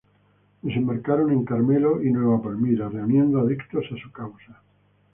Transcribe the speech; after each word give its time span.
Desembarcaron 0.63 1.31
en 1.31 1.45
Carmelo 1.45 2.01
y 2.03 2.09
Nueva 2.11 2.41
Palmira, 2.41 2.89
reuniendo 2.89 3.39
adictos 3.39 3.85
a 3.91 4.01
su 4.01 4.11
causa. 4.11 4.59